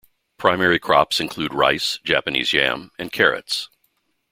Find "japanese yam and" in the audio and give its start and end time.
2.03-3.11